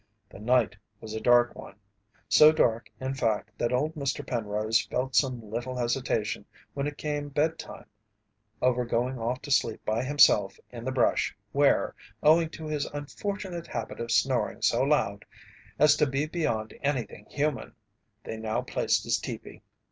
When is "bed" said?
7.29-7.59